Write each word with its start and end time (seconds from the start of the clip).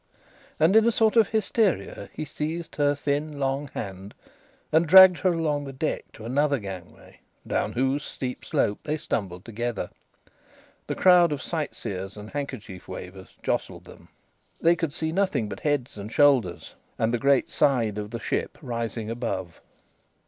And 0.59 0.75
in 0.75 0.87
a 0.87 0.91
sort 0.91 1.15
of 1.15 1.29
hysteria 1.29 2.09
he 2.11 2.25
seized 2.25 2.77
her 2.77 2.95
thin, 2.95 3.37
long 3.39 3.67
hand 3.75 4.15
and 4.71 4.87
dragged 4.87 5.17
her 5.19 5.31
along 5.31 5.63
the 5.65 5.73
deck 5.73 6.11
to 6.13 6.25
another 6.25 6.57
gangway, 6.57 7.19
down 7.45 7.73
whose 7.73 8.01
steep 8.01 8.43
slope 8.43 8.79
they 8.83 8.97
stumbled 8.97 9.45
together. 9.45 9.91
The 10.87 10.95
crowd 10.95 11.31
of 11.31 11.39
sightseers 11.39 12.17
and 12.17 12.31
handkerchief 12.31 12.87
wavers 12.87 13.35
jostled 13.43 13.83
them. 13.85 14.07
They 14.59 14.75
could 14.75 14.91
see 14.91 15.11
nothing 15.11 15.47
but 15.47 15.59
heads 15.59 15.99
and 15.99 16.11
shoulders, 16.11 16.73
and 16.97 17.13
the 17.13 17.19
great 17.19 17.51
side 17.51 17.99
of 17.99 18.09
the 18.09 18.19
ship 18.19 18.57
rising 18.59 19.07
above. 19.11 19.61